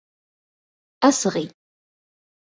أصغ! 1.03 1.37